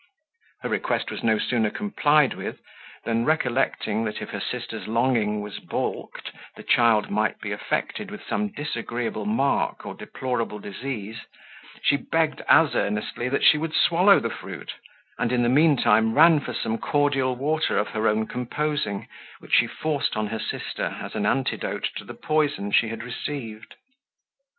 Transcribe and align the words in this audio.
Her 0.63 0.69
request 0.69 1.11
was 1.11 1.21
no 1.21 1.37
sooner 1.37 1.69
complied 1.69 2.33
with, 2.33 2.59
than 3.03 3.23
recollecting, 3.23 4.03
that 4.05 4.19
if 4.19 4.31
her 4.31 4.39
sister's 4.39 4.87
longing 4.87 5.41
was 5.41 5.59
balked, 5.59 6.31
the 6.55 6.63
child 6.63 7.11
might 7.11 7.39
be 7.39 7.51
affected 7.51 8.09
with 8.09 8.25
some 8.25 8.47
disagreeable 8.47 9.25
mark 9.27 9.85
or 9.85 9.93
deplorable 9.93 10.57
disease, 10.57 11.27
she 11.83 11.97
begged 11.97 12.41
as 12.47 12.73
earnestly 12.75 13.29
that 13.29 13.43
she 13.43 13.59
would 13.59 13.75
swallow 13.75 14.19
the 14.19 14.31
fruit, 14.31 14.73
and 15.19 15.31
in 15.31 15.43
the 15.43 15.49
mean 15.49 15.77
time 15.77 16.15
ran 16.15 16.39
for 16.39 16.55
some 16.55 16.79
cordial 16.79 17.35
water 17.35 17.77
of 17.77 17.89
her 17.89 18.07
own 18.07 18.25
composing, 18.25 19.07
which 19.37 19.53
she 19.53 19.67
forced 19.67 20.17
on 20.17 20.25
her 20.25 20.39
sister, 20.39 20.97
as 20.99 21.13
an 21.13 21.27
antidote 21.27 21.87
to 21.95 22.03
the 22.03 22.15
poison 22.15 22.71
she 22.71 22.87
had 22.87 23.03
received. 23.03 23.75